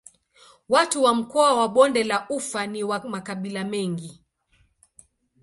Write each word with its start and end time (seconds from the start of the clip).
Watu 0.69 1.03
wa 1.03 1.15
mkoa 1.15 1.53
wa 1.55 1.67
Bonde 1.69 2.03
la 2.03 2.29
Ufa 2.29 2.67
ni 2.67 2.83
wa 2.83 3.03
makabila 3.09 3.63
mengi. 3.63 4.23